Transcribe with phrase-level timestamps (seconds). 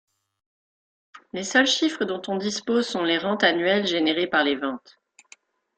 [1.31, 4.97] Les seuls chiffres dont on dispose sont les rentes annuelles générées par les ventes.